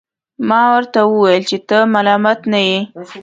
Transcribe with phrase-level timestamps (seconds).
[0.47, 2.79] ما ورته وویل چي ته ملامت نه یې.